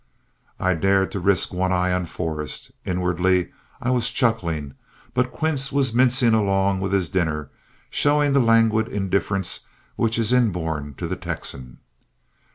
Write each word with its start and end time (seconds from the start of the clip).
I 0.59 0.73
dared 0.73 1.11
to 1.11 1.19
risk 1.19 1.53
one 1.53 1.71
eye 1.71 1.93
on 1.93 2.05
Forrest. 2.07 2.71
Inwardly 2.85 3.51
I 3.79 3.91
was 3.91 4.09
chuckling, 4.09 4.73
but 5.13 5.31
Quince 5.31 5.71
was 5.71 5.93
mincing 5.93 6.33
along 6.33 6.79
with 6.79 6.91
his 6.91 7.07
dinner, 7.07 7.51
showing 7.91 8.33
that 8.33 8.39
languid 8.39 8.87
indifference 8.87 9.59
which 9.97 10.17
is 10.17 10.33
inborn 10.33 10.95
to 10.97 11.07
the 11.07 11.15
Texan. 11.15 11.77